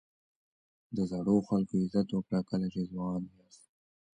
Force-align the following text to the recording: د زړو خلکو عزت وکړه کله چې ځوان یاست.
د 0.95 0.97
زړو 1.11 1.35
خلکو 1.47 1.73
عزت 1.83 2.07
وکړه 2.11 2.39
کله 2.49 2.67
چې 2.73 2.81
ځوان 2.91 3.21
یاست. 3.37 3.63